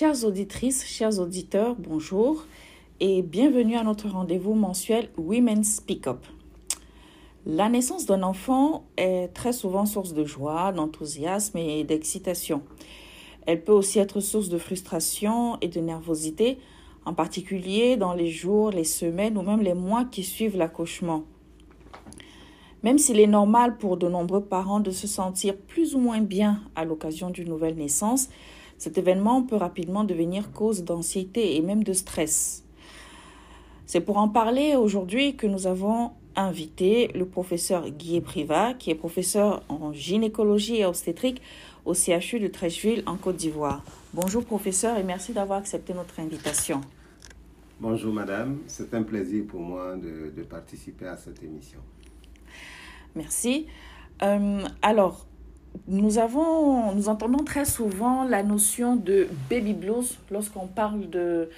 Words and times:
Chères 0.00 0.24
auditrices, 0.24 0.86
chers 0.86 1.18
auditeurs, 1.18 1.76
bonjour 1.78 2.46
et 3.00 3.20
bienvenue 3.20 3.76
à 3.76 3.82
notre 3.82 4.08
rendez-vous 4.08 4.54
mensuel 4.54 5.10
Women 5.18 5.62
Speak 5.62 6.06
Up. 6.06 6.24
La 7.44 7.68
naissance 7.68 8.06
d'un 8.06 8.22
enfant 8.22 8.86
est 8.96 9.28
très 9.34 9.52
souvent 9.52 9.84
source 9.84 10.14
de 10.14 10.24
joie, 10.24 10.72
d'enthousiasme 10.72 11.58
et 11.58 11.84
d'excitation. 11.84 12.62
Elle 13.44 13.62
peut 13.62 13.74
aussi 13.74 13.98
être 13.98 14.20
source 14.20 14.48
de 14.48 14.56
frustration 14.56 15.58
et 15.60 15.68
de 15.68 15.80
nervosité, 15.80 16.56
en 17.04 17.12
particulier 17.12 17.98
dans 17.98 18.14
les 18.14 18.30
jours, 18.30 18.70
les 18.70 18.84
semaines 18.84 19.36
ou 19.36 19.42
même 19.42 19.60
les 19.60 19.74
mois 19.74 20.06
qui 20.06 20.22
suivent 20.22 20.56
l'accouchement. 20.56 21.24
Même 22.82 22.96
s'il 22.96 23.20
est 23.20 23.26
normal 23.26 23.76
pour 23.76 23.98
de 23.98 24.08
nombreux 24.08 24.42
parents 24.42 24.80
de 24.80 24.92
se 24.92 25.06
sentir 25.06 25.58
plus 25.58 25.94
ou 25.94 25.98
moins 25.98 26.22
bien 26.22 26.62
à 26.74 26.86
l'occasion 26.86 27.28
d'une 27.28 27.50
nouvelle 27.50 27.76
naissance, 27.76 28.30
cet 28.80 28.96
événement 28.96 29.42
peut 29.42 29.56
rapidement 29.56 30.04
devenir 30.04 30.52
cause 30.52 30.84
d'anxiété 30.84 31.54
et 31.54 31.60
même 31.60 31.84
de 31.84 31.92
stress. 31.92 32.64
C'est 33.84 34.00
pour 34.00 34.16
en 34.16 34.26
parler 34.26 34.74
aujourd'hui 34.74 35.36
que 35.36 35.46
nous 35.46 35.66
avons 35.66 36.12
invité 36.34 37.08
le 37.08 37.26
professeur 37.26 37.90
Guy 37.90 38.22
Privat, 38.22 38.72
qui 38.72 38.90
est 38.90 38.94
professeur 38.94 39.62
en 39.68 39.92
gynécologie 39.92 40.76
et 40.76 40.86
obstétrique 40.86 41.42
au 41.84 41.92
CHU 41.92 42.40
de 42.40 42.46
Trècheville 42.46 43.02
en 43.04 43.16
Côte 43.16 43.36
d'Ivoire. 43.36 43.84
Bonjour 44.14 44.46
professeur 44.46 44.96
et 44.96 45.02
merci 45.02 45.34
d'avoir 45.34 45.58
accepté 45.58 45.92
notre 45.92 46.18
invitation. 46.18 46.80
Bonjour 47.80 48.14
madame, 48.14 48.60
c'est 48.66 48.94
un 48.94 49.02
plaisir 49.02 49.44
pour 49.46 49.60
moi 49.60 49.94
de, 49.96 50.32
de, 50.34 50.42
participer 50.42 51.06
à 51.06 51.18
cette 51.18 51.42
émission. 51.42 51.80
Merci. 53.14 53.66
Euh, 54.22 54.62
alors, 54.80 55.26
nous, 55.88 56.18
avons, 56.18 56.94
nous 56.94 57.08
entendons 57.08 57.44
très 57.44 57.64
souvent 57.64 58.24
la 58.24 58.42
notion 58.42 58.96
de 58.96 59.28
baby 59.48 59.74
blues 59.74 60.18
lorsqu'on 60.30 60.66
parle 60.66 61.08
de, 61.10 61.50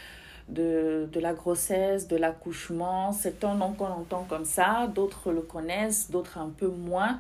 de, 0.48 1.08
de, 1.12 1.20
la 1.20 1.32
grossesse, 1.32 2.08
de 2.08 2.16
l'accouchement. 2.16 3.12
C'est 3.12 3.44
un 3.44 3.54
nom 3.54 3.72
qu'on 3.72 3.86
entend 3.86 4.24
comme 4.28 4.44
ça, 4.44 4.86
d'autres 4.86 5.32
le 5.32 5.42
connaissent, 5.42 6.10
d'autres 6.10 6.38
un 6.38 6.50
peu 6.50 6.68
moins. 6.68 7.18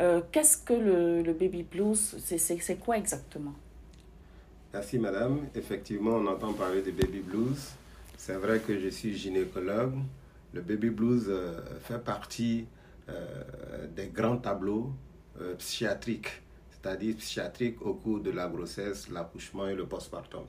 Euh, 0.00 0.22
Qu'est-ce 0.32 0.56
que 0.56 0.72
le, 0.72 1.32
baby 1.32 1.62
blues 1.62 2.16
C'est 2.18 2.78
quoi 2.78 2.96
exactement? 2.96 3.54
Merci 4.72 4.98
madame. 4.98 5.40
Effectivement, 5.54 6.12
on 6.12 6.26
entend 6.26 6.52
parler 6.52 6.80
de 6.82 6.90
baby 6.90 7.20
blues. 7.20 7.72
C'est 8.16 8.34
vrai 8.34 8.60
que 8.60 8.78
je 8.78 8.88
suis 8.88 9.16
gynécologue. 9.16 9.94
Le 10.52 10.60
baby 10.60 10.90
blues 10.90 11.26
euh, 11.28 11.60
fait 11.82 12.02
partie 12.02 12.66
euh, 13.08 13.86
des 13.94 14.06
grands 14.08 14.36
tableaux 14.36 14.92
euh, 15.40 15.54
psychiatrique, 15.56 16.28
c'est-à-dire 16.70 17.16
psychiatrique 17.16 17.80
au 17.82 17.94
cours 17.94 18.20
de 18.20 18.30
la 18.30 18.48
grossesse, 18.48 19.08
l'accouchement 19.10 19.68
et 19.68 19.74
le 19.74 19.86
postpartum. 19.86 20.44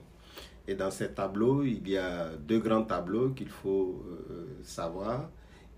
Et 0.68 0.76
dans 0.76 0.92
ces 0.92 1.12
tableaux, 1.12 1.64
il 1.64 1.88
y 1.90 1.98
a 1.98 2.30
deux 2.38 2.60
grands 2.60 2.84
tableaux 2.84 3.30
qu'il 3.32 3.50
faut 3.50 4.04
euh, 4.08 4.46
savoir. 4.64 5.30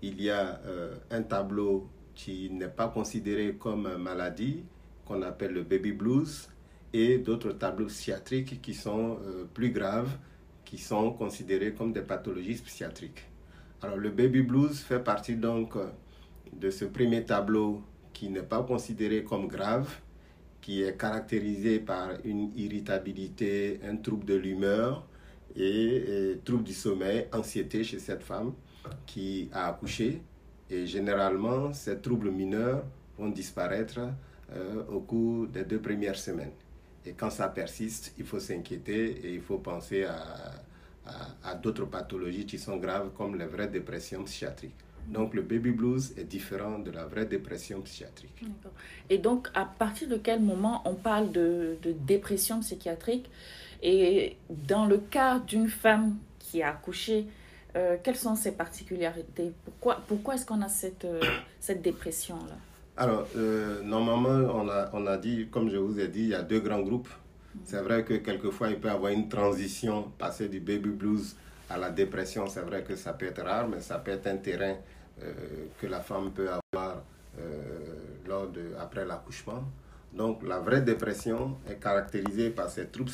Il 0.02 0.20
y 0.20 0.30
a 0.30 0.60
euh, 0.66 0.94
un 1.10 1.22
tableau 1.22 1.88
qui 2.14 2.50
n'est 2.50 2.68
pas 2.68 2.88
considéré 2.88 3.54
comme 3.54 3.96
maladie, 3.96 4.64
qu'on 5.06 5.22
appelle 5.22 5.52
le 5.52 5.62
baby 5.62 5.92
blues, 5.92 6.48
et 6.92 7.18
d'autres 7.18 7.52
tableaux 7.52 7.86
psychiatriques 7.86 8.60
qui 8.62 8.74
sont 8.74 9.18
euh, 9.24 9.44
plus 9.52 9.70
graves, 9.70 10.16
qui 10.64 10.78
sont 10.78 11.12
considérés 11.12 11.72
comme 11.72 11.92
des 11.92 12.02
pathologies 12.02 12.60
psychiatriques. 12.62 13.24
Alors 13.82 13.96
le 13.96 14.10
baby 14.10 14.42
blues 14.42 14.78
fait 14.78 15.00
partie 15.00 15.36
donc 15.36 15.74
de 16.52 16.70
ce 16.70 16.84
premier 16.84 17.24
tableau 17.24 17.82
qui 18.14 18.30
n'est 18.30 18.42
pas 18.42 18.62
considéré 18.62 19.24
comme 19.24 19.46
grave, 19.46 19.90
qui 20.62 20.82
est 20.82 20.96
caractérisé 20.96 21.80
par 21.80 22.12
une 22.24 22.50
irritabilité, 22.56 23.80
un 23.86 23.96
trouble 23.96 24.24
de 24.24 24.34
l'humeur 24.34 25.06
et, 25.54 26.30
et 26.32 26.38
trouble 26.42 26.64
du 26.64 26.72
sommeil, 26.72 27.26
anxiété 27.32 27.84
chez 27.84 27.98
cette 27.98 28.22
femme 28.22 28.54
qui 29.04 29.50
a 29.52 29.68
accouché. 29.68 30.22
Et 30.70 30.86
généralement, 30.86 31.72
ces 31.74 31.98
troubles 31.98 32.30
mineurs 32.30 32.82
vont 33.18 33.28
disparaître 33.28 34.00
euh, 34.52 34.82
au 34.88 35.00
cours 35.00 35.46
des 35.48 35.64
deux 35.64 35.80
premières 35.80 36.16
semaines. 36.16 36.52
Et 37.04 37.12
quand 37.12 37.30
ça 37.30 37.48
persiste, 37.48 38.14
il 38.18 38.24
faut 38.24 38.40
s'inquiéter 38.40 39.26
et 39.26 39.34
il 39.34 39.42
faut 39.42 39.58
penser 39.58 40.04
à, 40.04 40.16
à, 41.06 41.50
à 41.50 41.54
d'autres 41.54 41.84
pathologies 41.84 42.46
qui 42.46 42.58
sont 42.58 42.78
graves 42.78 43.10
comme 43.14 43.36
les 43.36 43.44
vraies 43.46 43.68
dépressions 43.68 44.24
psychiatriques. 44.24 44.83
Donc 45.08 45.34
le 45.34 45.42
baby 45.42 45.70
blues 45.70 46.14
est 46.16 46.24
différent 46.24 46.78
de 46.78 46.90
la 46.90 47.04
vraie 47.04 47.26
dépression 47.26 47.80
psychiatrique. 47.82 48.44
Et 49.10 49.18
donc 49.18 49.48
à 49.54 49.64
partir 49.64 50.08
de 50.08 50.16
quel 50.16 50.40
moment 50.40 50.82
on 50.84 50.94
parle 50.94 51.30
de, 51.32 51.76
de 51.82 51.92
dépression 51.92 52.60
psychiatrique? 52.60 53.30
Et 53.82 54.36
dans 54.48 54.86
le 54.86 54.98
cas 54.98 55.38
d'une 55.40 55.68
femme 55.68 56.16
qui 56.38 56.62
a 56.62 56.70
accouché, 56.70 57.26
euh, 57.76 57.96
quelles 58.02 58.16
sont 58.16 58.34
ses 58.34 58.52
particularités? 58.52 59.52
Pourquoi, 59.64 60.00
pourquoi 60.06 60.34
est-ce 60.34 60.46
qu'on 60.46 60.62
a 60.62 60.68
cette, 60.68 61.04
euh, 61.04 61.20
cette 61.60 61.82
dépression-là? 61.82 62.56
Alors, 62.96 63.26
euh, 63.36 63.82
normalement, 63.82 64.52
on 64.54 64.68
a, 64.68 64.88
on 64.92 65.06
a 65.06 65.16
dit, 65.16 65.48
comme 65.50 65.68
je 65.68 65.76
vous 65.76 65.98
ai 65.98 66.08
dit, 66.08 66.20
il 66.20 66.28
y 66.28 66.34
a 66.34 66.42
deux 66.42 66.60
grands 66.60 66.80
groupes. 66.80 67.08
C'est 67.64 67.82
vrai 67.82 68.04
que 68.04 68.14
quelquefois, 68.14 68.70
il 68.70 68.78
peut 68.78 68.88
y 68.88 68.90
avoir 68.90 69.12
une 69.12 69.28
transition, 69.28 70.10
passer 70.16 70.48
du 70.48 70.60
baby 70.60 70.90
blues 70.90 71.36
à 71.68 71.76
la 71.76 71.90
dépression, 71.90 72.46
c'est 72.46 72.60
vrai 72.60 72.82
que 72.82 72.94
ça 72.94 73.12
peut 73.12 73.26
être 73.26 73.42
rare, 73.42 73.68
mais 73.68 73.80
ça 73.80 73.98
peut 73.98 74.10
être 74.10 74.26
un 74.26 74.36
terrain 74.36 74.76
que 75.78 75.86
la 75.86 76.00
femme 76.00 76.32
peut 76.32 76.48
avoir 76.50 77.02
euh, 77.38 77.62
lors 78.26 78.48
de, 78.48 78.72
après 78.78 79.04
l'accouchement. 79.04 79.64
Donc 80.12 80.42
la 80.46 80.60
vraie 80.60 80.82
dépression 80.82 81.56
est 81.68 81.80
caractérisée 81.80 82.50
par 82.50 82.70
ces 82.70 82.86
troubles 82.86 83.10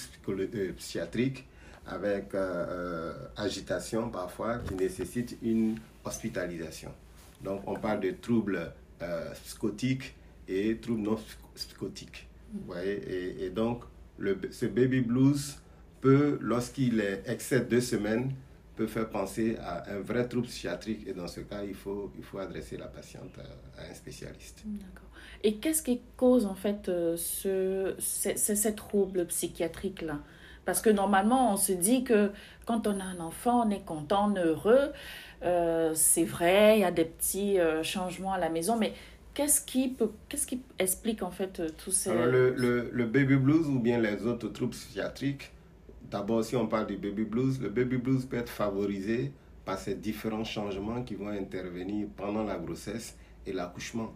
euh, 0.54 0.72
psychiatriques 0.76 1.46
avec 1.86 2.34
euh, 2.34 3.14
agitation 3.36 4.10
parfois 4.10 4.58
qui 4.58 4.74
nécessite 4.74 5.38
une 5.42 5.78
hospitalisation. 6.04 6.92
Donc 7.42 7.62
on 7.66 7.76
parle 7.76 8.00
de 8.00 8.10
troubles 8.10 8.72
euh, 9.02 9.32
psychotiques 9.44 10.14
et 10.46 10.76
troubles 10.76 11.02
non 11.02 11.18
psychotiques. 11.54 12.28
Vous 12.52 12.66
voyez? 12.66 12.92
Et, 12.92 13.44
et 13.46 13.50
donc 13.50 13.84
le, 14.18 14.38
ce 14.50 14.66
baby 14.66 15.00
blues 15.00 15.58
peut, 16.00 16.38
lorsqu'il 16.40 17.00
excède 17.24 17.68
deux 17.68 17.80
semaines, 17.80 18.32
peut 18.80 18.86
faire 18.86 19.10
penser 19.10 19.58
à 19.60 19.90
un 19.94 20.00
vrai 20.00 20.26
trouble 20.26 20.46
psychiatrique 20.46 21.02
et 21.06 21.12
dans 21.12 21.28
ce 21.28 21.40
cas, 21.40 21.62
il 21.64 21.74
faut, 21.74 22.10
il 22.16 22.24
faut 22.24 22.38
adresser 22.38 22.78
la 22.78 22.86
patiente 22.86 23.34
à, 23.38 23.82
à 23.82 23.90
un 23.90 23.94
spécialiste. 23.94 24.62
D'accord. 24.64 25.10
Et 25.44 25.56
qu'est-ce 25.56 25.82
qui 25.82 26.00
cause 26.16 26.46
en 26.46 26.54
fait 26.54 26.88
euh, 26.88 27.14
ce, 27.18 27.94
ces, 27.98 28.36
ces 28.36 28.74
troubles 28.74 29.26
psychiatriques-là 29.26 30.20
Parce 30.64 30.80
que 30.80 30.88
normalement, 30.88 31.52
on 31.52 31.58
se 31.58 31.72
dit 31.72 32.04
que 32.04 32.30
quand 32.64 32.86
on 32.86 32.98
a 33.00 33.04
un 33.04 33.20
enfant, 33.20 33.66
on 33.66 33.70
est 33.70 33.84
content, 33.84 34.32
on 34.32 34.36
est 34.36 34.44
heureux. 34.44 34.92
Euh, 35.42 35.92
c'est 35.94 36.24
vrai, 36.24 36.78
il 36.78 36.80
y 36.80 36.84
a 36.84 36.90
des 36.90 37.04
petits 37.04 37.60
euh, 37.60 37.82
changements 37.82 38.32
à 38.32 38.38
la 38.38 38.48
maison, 38.48 38.78
mais 38.78 38.94
qu'est-ce 39.34 39.60
qui, 39.60 39.88
peut, 39.88 40.10
qu'est-ce 40.30 40.46
qui 40.46 40.62
explique 40.78 41.22
en 41.22 41.30
fait 41.30 41.62
tous 41.76 41.90
ces... 41.90 42.10
Alors, 42.10 42.24
le, 42.26 42.54
le, 42.54 42.88
le 42.90 43.04
baby 43.04 43.36
blues 43.36 43.66
ou 43.66 43.78
bien 43.78 44.00
les 44.00 44.24
autres 44.24 44.48
troubles 44.48 44.72
psychiatriques, 44.72 45.52
D'abord, 46.10 46.44
si 46.44 46.56
on 46.56 46.66
parle 46.66 46.88
du 46.88 46.96
baby 46.96 47.24
blues, 47.24 47.60
le 47.60 47.68
baby 47.68 47.96
blues 47.96 48.26
peut 48.26 48.36
être 48.36 48.50
favorisé 48.50 49.32
par 49.64 49.78
ces 49.78 49.94
différents 49.94 50.42
changements 50.42 51.04
qui 51.04 51.14
vont 51.14 51.28
intervenir 51.28 52.08
pendant 52.16 52.42
la 52.42 52.58
grossesse 52.58 53.16
et 53.46 53.52
l'accouchement. 53.52 54.12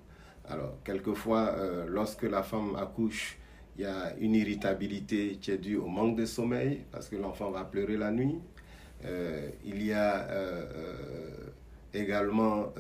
Alors, 0.49 0.79
quelquefois, 0.83 1.55
euh, 1.57 1.87
lorsque 1.89 2.25
la 2.25 2.43
femme 2.43 2.75
accouche, 2.75 3.39
il 3.77 3.83
y 3.83 3.87
a 3.87 4.15
une 4.19 4.35
irritabilité 4.35 5.39
qui 5.41 5.53
est 5.53 5.59
due 5.59 5.77
au 5.77 5.87
manque 5.87 6.17
de 6.17 6.27
sommeil, 6.27 6.83
parce 6.91 7.09
que 7.09 7.15
l'enfant 7.17 7.51
va 7.53 7.65
pleurer 7.65 7.97
la 7.97 8.11
nuit. 8.11 8.39
Euh, 9.05 9.49
il 9.65 9.85
y 9.85 9.93
a 9.93 10.29
euh, 10.31 10.67
également 11.93 12.73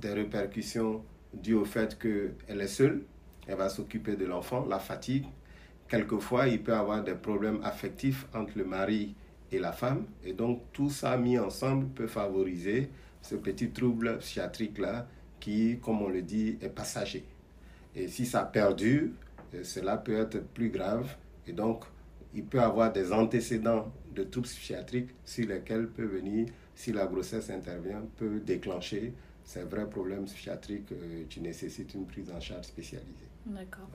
des 0.00 0.12
répercussions 0.12 1.02
dues 1.34 1.54
au 1.54 1.66
fait 1.66 1.98
qu'elle 1.98 2.60
est 2.60 2.66
seule, 2.68 3.02
elle 3.46 3.56
va 3.56 3.68
s'occuper 3.68 4.16
de 4.16 4.24
l'enfant, 4.24 4.64
la 4.66 4.78
fatigue, 4.78 5.26
quelquefois, 5.88 6.48
il 6.48 6.62
peut 6.62 6.72
y 6.72 6.74
avoir 6.74 7.02
des 7.02 7.14
problèmes 7.14 7.60
affectifs 7.62 8.26
entre 8.34 8.56
le 8.56 8.64
mari 8.64 9.14
et 9.52 9.58
la 9.58 9.72
femme. 9.72 10.06
Et 10.24 10.32
donc, 10.32 10.62
tout 10.72 10.90
ça 10.90 11.16
mis 11.16 11.38
ensemble 11.38 11.86
peut 11.88 12.06
favoriser 12.06 12.90
ce 13.22 13.34
petit 13.34 13.70
trouble 13.70 14.18
psychiatrique-là 14.18 15.06
qui, 15.40 15.78
comme 15.82 16.02
on 16.02 16.08
le 16.08 16.22
dit, 16.22 16.58
est 16.60 16.68
passager. 16.68 17.24
Et 17.94 18.08
si 18.08 18.26
ça 18.26 18.44
perdure, 18.44 19.08
cela 19.62 19.96
peut 19.96 20.16
être 20.16 20.42
plus 20.42 20.70
grave. 20.70 21.16
Et 21.46 21.52
donc, 21.52 21.84
il 22.34 22.44
peut 22.44 22.60
avoir 22.60 22.92
des 22.92 23.12
antécédents 23.12 23.92
de 24.14 24.24
troubles 24.24 24.48
psychiatriques 24.48 25.10
sur 25.24 25.46
lesquels 25.48 25.88
peut 25.88 26.04
venir, 26.04 26.46
si 26.74 26.92
la 26.92 27.06
grossesse 27.06 27.50
intervient, 27.50 28.02
peut 28.16 28.40
déclencher 28.40 29.14
ces 29.44 29.62
vrais 29.62 29.88
problèmes 29.88 30.24
psychiatriques 30.24 30.90
euh, 30.92 31.24
qui 31.30 31.40
nécessitent 31.40 31.94
une 31.94 32.06
prise 32.06 32.30
en 32.30 32.40
charge 32.40 32.66
spécialisée. 32.66 33.28
D'accord. 33.46 33.88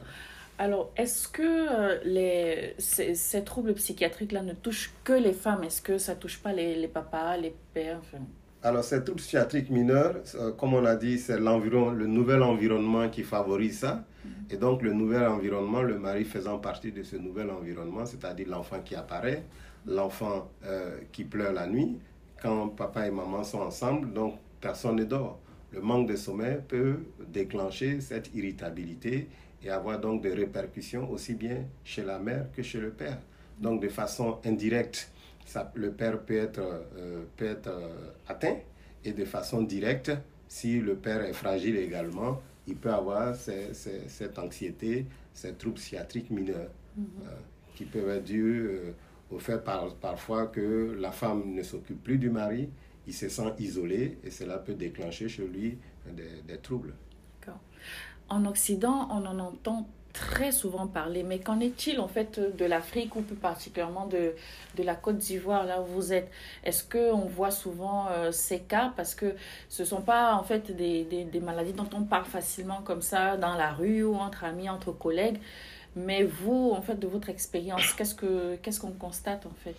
Alors, 0.61 0.91
est-ce 0.95 1.27
que 1.27 1.41
euh, 1.41 1.97
les, 2.05 2.75
ces, 2.77 3.15
ces, 3.15 3.43
troubles 3.43 3.73
psychiatriques-là 3.73 4.43
ne 4.43 4.53
touchent 4.53 4.93
que 5.03 5.13
les 5.13 5.33
femmes? 5.33 5.63
Est-ce 5.63 5.81
que 5.81 5.97
ça 5.97 6.13
ne 6.13 6.19
touche 6.19 6.37
pas 6.37 6.53
les, 6.53 6.75
les, 6.75 6.87
papas, 6.87 7.35
les 7.37 7.55
pères 7.73 7.97
enfin... 7.99 8.19
Alors, 8.61 8.83
ces 8.83 9.03
troubles 9.03 9.17
psychiatriques 9.17 9.71
mineurs, 9.71 10.17
euh, 10.35 10.51
comme 10.51 10.75
on 10.75 10.85
a 10.85 10.95
dit, 10.95 11.17
c'est 11.17 11.39
le 11.39 12.05
nouvel 12.05 12.43
environnement 12.43 13.09
qui 13.09 13.23
favorise 13.23 13.79
ça. 13.79 14.03
Et 14.51 14.57
donc, 14.57 14.83
le 14.83 14.93
nouvel 14.93 15.23
environnement, 15.23 15.81
le 15.81 15.97
mari 15.97 16.25
faisant 16.25 16.59
partie 16.59 16.91
de 16.91 17.01
ce 17.01 17.15
nouvel 17.15 17.49
environnement, 17.49 18.05
c'est-à-dire 18.05 18.47
l'enfant 18.47 18.81
qui 18.85 18.93
apparaît, 18.93 19.43
l'enfant 19.87 20.51
euh, 20.63 20.99
qui 21.11 21.23
pleure 21.23 21.53
la 21.53 21.65
nuit, 21.65 21.97
quand 22.39 22.67
papa 22.67 23.07
et 23.07 23.11
maman 23.11 23.43
sont 23.43 23.61
ensemble, 23.61 24.13
donc 24.13 24.35
personne 24.59 24.97
ne 24.97 25.05
dort. 25.05 25.39
Le 25.71 25.81
manque 25.81 26.07
de 26.07 26.15
sommeil 26.15 26.59
peut 26.67 26.97
déclencher 27.29 27.99
cette 27.99 28.29
irritabilité 28.35 29.27
et 29.63 29.69
avoir 29.69 29.99
donc 29.99 30.21
des 30.21 30.33
répercussions 30.33 31.09
aussi 31.09 31.35
bien 31.35 31.65
chez 31.83 32.03
la 32.03 32.19
mère 32.19 32.51
que 32.51 32.63
chez 32.63 32.79
le 32.79 32.91
père. 32.91 33.19
Donc 33.59 33.81
de 33.81 33.89
façon 33.89 34.39
indirecte, 34.43 35.11
ça, 35.45 35.71
le 35.75 35.91
père 35.91 36.19
peut 36.21 36.37
être, 36.37 36.61
euh, 36.95 37.23
peut 37.37 37.45
être 37.45 37.67
euh, 37.67 38.11
atteint 38.27 38.57
et 39.03 39.13
de 39.13 39.25
façon 39.25 39.61
directe, 39.61 40.11
si 40.47 40.79
le 40.79 40.95
père 40.95 41.23
est 41.23 41.33
fragile 41.33 41.77
également, 41.77 42.41
il 42.67 42.75
peut 42.75 42.91
avoir 42.91 43.35
cette 43.35 44.37
anxiété, 44.37 45.05
ces 45.33 45.53
troubles 45.53 45.75
psychiatriques 45.75 46.29
mineurs 46.29 46.69
mm-hmm. 46.97 47.03
euh, 47.25 47.29
qui 47.75 47.85
peuvent 47.85 48.09
être 48.09 48.23
dus 48.23 48.69
au 49.31 49.39
fait 49.39 49.63
par, 49.63 49.95
parfois 49.95 50.47
que 50.47 50.95
la 50.99 51.11
femme 51.11 51.53
ne 51.53 51.63
s'occupe 51.63 52.03
plus 52.03 52.17
du 52.17 52.29
mari, 52.29 52.69
il 53.07 53.13
se 53.13 53.29
sent 53.29 53.53
isolé 53.59 54.19
et 54.23 54.29
cela 54.29 54.57
peut 54.57 54.75
déclencher 54.75 55.27
chez 55.27 55.47
lui 55.47 55.77
des, 56.05 56.41
des 56.47 56.57
troubles. 56.59 56.93
En 58.31 58.45
Occident, 58.45 59.09
on 59.11 59.25
en 59.25 59.39
entend 59.39 59.89
très 60.13 60.53
souvent 60.53 60.87
parler, 60.87 61.21
mais 61.21 61.39
qu'en 61.39 61.59
est-il 61.59 61.99
en 61.99 62.07
fait 62.07 62.39
de 62.39 62.63
l'Afrique 62.63 63.13
ou 63.17 63.21
plus 63.21 63.35
particulièrement 63.35 64.07
de, 64.07 64.33
de 64.77 64.83
la 64.83 64.95
Côte 64.95 65.17
d'Ivoire, 65.17 65.65
là 65.65 65.81
où 65.81 65.85
vous 65.85 66.13
êtes? 66.13 66.29
Est-ce 66.63 66.85
qu'on 66.85 67.25
voit 67.25 67.51
souvent 67.51 68.07
euh, 68.09 68.31
ces 68.31 68.59
cas? 68.59 68.93
Parce 68.95 69.15
que 69.15 69.35
ce 69.67 69.81
ne 69.83 69.87
sont 69.87 70.01
pas 70.01 70.33
en 70.35 70.43
fait 70.43 70.73
des, 70.73 71.03
des, 71.03 71.39
maladies 71.41 71.73
dont 71.73 71.89
on 71.93 72.03
parle 72.03 72.23
facilement 72.23 72.81
comme 72.85 73.01
ça 73.01 73.35
dans 73.35 73.55
la 73.55 73.73
rue 73.73 74.03
ou 74.03 74.15
entre 74.15 74.45
amis, 74.45 74.69
entre 74.69 74.93
collègues. 74.93 75.39
Mais 75.97 76.23
vous, 76.23 76.71
en 76.73 76.81
fait, 76.81 76.95
de 76.95 77.07
votre 77.07 77.27
expérience, 77.27 77.93
qu'est-ce 77.97 78.15
qu'on 78.15 78.57
qu'est-ce 78.61 78.79
qu'on 78.79 78.91
constate 78.93 79.45
en 79.45 79.55
fait 79.61 79.75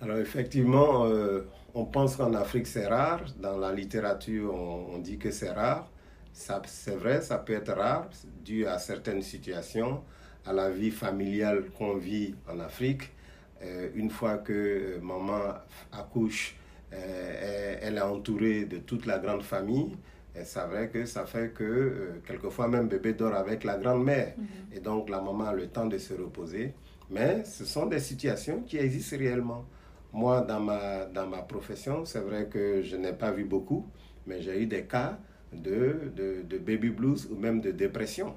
Alors 0.00 0.16
effectivement, 0.16 1.04
euh, 1.04 1.46
on 1.74 1.84
pense 1.84 2.16
qu'en 2.16 2.32
Afrique 2.32 2.66
c'est 2.66 2.86
rare. 2.86 3.20
Dans 3.38 3.58
la 3.58 3.74
littérature, 3.74 4.54
on 4.54 4.96
dit 5.00 5.18
que 5.18 5.30
c'est 5.30 5.50
rare. 5.50 5.86
C'est 6.38 6.94
vrai, 6.94 7.20
ça 7.20 7.38
peut 7.38 7.54
être 7.54 7.72
rare, 7.72 8.08
dû 8.44 8.64
à 8.64 8.78
certaines 8.78 9.22
situations, 9.22 10.04
à 10.46 10.52
la 10.52 10.70
vie 10.70 10.92
familiale 10.92 11.64
qu'on 11.76 11.96
vit 11.96 12.36
en 12.48 12.60
Afrique. 12.60 13.10
Euh, 13.60 13.88
une 13.96 14.08
fois 14.08 14.38
que 14.38 14.52
euh, 14.52 15.00
maman 15.00 15.54
accouche, 15.90 16.54
euh, 16.92 17.76
elle 17.82 17.96
est 17.96 18.00
entourée 18.00 18.66
de 18.66 18.78
toute 18.78 19.04
la 19.04 19.18
grande 19.18 19.42
famille. 19.42 19.96
Et 20.36 20.44
c'est 20.44 20.64
vrai 20.66 20.88
que 20.90 21.04
ça 21.06 21.26
fait 21.26 21.52
que 21.52 22.20
quelquefois 22.24 22.68
même 22.68 22.86
bébé 22.86 23.14
dort 23.14 23.34
avec 23.34 23.64
la 23.64 23.76
grand-mère. 23.76 24.34
Mhm. 24.38 24.46
Et 24.76 24.80
donc 24.80 25.10
la 25.10 25.20
maman 25.20 25.46
a 25.46 25.52
le 25.52 25.66
temps 25.66 25.86
de 25.86 25.98
se 25.98 26.14
reposer. 26.14 26.72
Mais 27.10 27.44
ce 27.44 27.64
sont 27.64 27.86
des 27.86 27.98
situations 27.98 28.62
qui 28.62 28.76
existent 28.78 29.16
réellement. 29.18 29.64
Moi, 30.12 30.42
dans 30.42 30.60
ma, 30.60 31.04
dans 31.06 31.26
ma 31.26 31.42
profession, 31.42 32.04
c'est 32.04 32.20
vrai 32.20 32.46
que 32.46 32.80
je 32.82 32.94
n'ai 32.94 33.12
pas 33.12 33.32
vu 33.32 33.44
beaucoup, 33.44 33.86
mais 34.24 34.40
j'ai 34.40 34.62
eu 34.62 34.66
des 34.66 34.84
cas 34.84 35.18
de, 35.52 36.12
de, 36.14 36.42
de, 36.48 36.58
baby 36.58 36.90
blues 36.90 37.28
ou 37.30 37.36
même 37.36 37.60
de 37.60 37.70
dépression. 37.70 38.34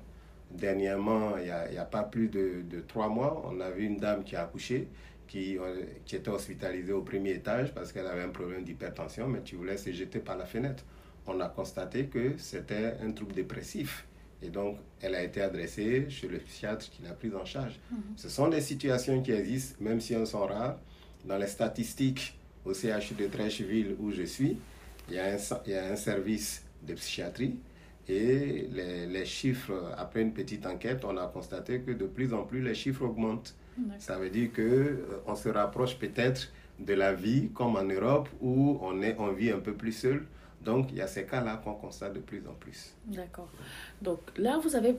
Dernièrement, 0.51 1.37
il 1.37 1.43
n'y 1.43 1.49
a, 1.77 1.81
a, 1.81 1.85
pas 1.85 2.03
plus 2.03 2.27
de, 2.27 2.63
de, 2.69 2.81
trois 2.81 3.07
mois, 3.09 3.41
on 3.49 3.59
a 3.61 3.69
vu 3.69 3.85
une 3.85 3.97
dame 3.97 4.23
qui 4.23 4.35
a 4.35 4.43
accouché, 4.43 4.87
qui, 5.27 5.57
euh, 5.57 5.83
qui 6.05 6.17
était 6.17 6.29
hospitalisée 6.29 6.91
au 6.91 7.01
premier 7.01 7.31
étage 7.31 7.73
parce 7.73 7.93
qu'elle 7.93 8.07
avait 8.07 8.23
un 8.23 8.29
problème 8.29 8.63
d'hypertension, 8.63 9.27
mais 9.27 9.39
qui 9.39 9.55
voulait 9.55 9.77
se 9.77 9.91
jeter 9.91 10.19
par 10.19 10.37
la 10.37 10.45
fenêtre. 10.45 10.83
On 11.25 11.39
a 11.39 11.47
constaté 11.47 12.05
que 12.07 12.37
c'était 12.37 12.95
un 13.01 13.11
trouble 13.11 13.33
dépressif. 13.33 14.05
Et 14.41 14.49
donc, 14.49 14.77
elle 14.99 15.15
a 15.15 15.23
été 15.23 15.41
adressée 15.41 16.07
chez 16.09 16.27
le 16.27 16.39
psychiatre 16.39 16.89
qui 16.89 17.03
l'a 17.03 17.13
prise 17.13 17.35
en 17.35 17.45
charge. 17.45 17.79
Mhm. 17.91 17.97
Ce 18.17 18.27
sont 18.27 18.49
des 18.49 18.61
situations 18.61 19.21
qui 19.21 19.31
existent, 19.31 19.77
même 19.79 20.01
si 20.01 20.13
elles 20.13 20.27
sont 20.27 20.45
rares. 20.45 20.79
Dans 21.23 21.37
les 21.37 21.47
statistiques 21.47 22.37
au 22.65 22.73
CHU 22.73 23.13
de 23.13 23.27
Trècheville 23.27 23.95
où 23.99 24.11
je 24.11 24.23
suis, 24.23 24.57
il 25.07 25.15
y 25.15 25.19
a 25.19 25.33
un, 25.35 25.37
il 25.65 25.71
y 25.71 25.75
a 25.75 25.91
un 25.91 25.95
service 25.95 26.63
de 26.87 26.93
psychiatrie. 26.93 27.57
Et 28.07 28.67
les, 28.71 29.05
les, 29.05 29.25
chiffres, 29.25 29.93
après 29.97 30.21
une 30.21 30.33
petite 30.33 30.65
enquête, 30.65 31.05
on 31.05 31.15
a 31.17 31.27
constaté 31.27 31.81
que 31.81 31.91
de 31.91 32.05
plus 32.05 32.33
en 32.33 32.43
plus 32.43 32.61
les 32.61 32.73
chiffres 32.73 33.03
augmentent. 33.03 33.55
Ça 33.99 34.17
veut 34.17 34.29
dire 34.29 34.51
qu'on 34.51 34.61
euh, 34.61 35.23
on 35.25 35.35
se 35.35 35.49
rapproche 35.49 35.97
peut-être 35.97 36.51
de 36.79 36.93
la 36.93 37.13
vie 37.13 37.49
comme 37.53 37.75
en 37.75 37.83
Europe 37.83 38.27
où 38.41 38.77
on, 38.81 39.01
est, 39.01 39.15
on 39.17 39.31
vit 39.31 39.51
un 39.51 39.59
peu 39.59 39.73
plus 39.73 39.91
seul. 39.91 40.25
Donc 40.63 40.91
il 40.91 40.97
y 40.97 41.01
a 41.01 41.07
ces 41.07 41.25
cas-là 41.25 41.61
qu'on 41.63 41.73
constate 41.73 42.13
de 42.13 42.19
plus 42.19 42.43
en 42.47 42.53
plus. 42.53 42.93
D'accord. 43.05 43.49
Donc 44.01 44.19
là, 44.37 44.59
vous 44.61 44.75
avez 44.75 44.95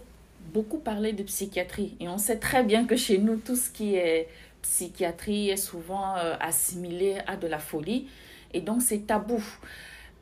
beaucoup 0.52 0.78
parlé 0.78 1.12
de 1.12 1.22
psychiatrie 1.22 1.96
et 2.00 2.08
on 2.08 2.18
sait 2.18 2.38
très 2.38 2.64
bien 2.64 2.86
que 2.86 2.96
chez 2.96 3.18
nous, 3.18 3.36
tout 3.36 3.56
ce 3.56 3.70
qui 3.70 3.94
est 3.94 4.28
psychiatrie 4.62 5.50
est 5.50 5.56
souvent 5.56 6.16
euh, 6.16 6.34
assimilé 6.40 7.18
à 7.26 7.36
de 7.36 7.46
la 7.46 7.58
folie 7.58 8.08
et 8.52 8.60
donc 8.60 8.82
c'est 8.82 9.06
tabou. 9.06 9.42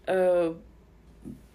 Euh, 0.08 0.52